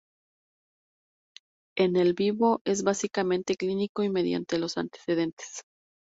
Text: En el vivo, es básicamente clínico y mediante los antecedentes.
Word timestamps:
En 1.77 1.95
el 1.95 2.15
vivo, 2.15 2.59
es 2.65 2.81
básicamente 2.83 3.53
clínico 3.55 4.01
y 4.01 4.09
mediante 4.09 4.57
los 4.57 4.79
antecedentes. 4.79 5.61